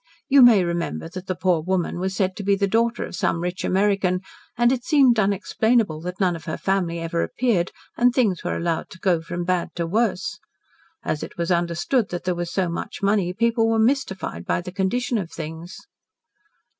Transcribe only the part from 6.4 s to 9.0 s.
her family ever appeared, and things were allowed to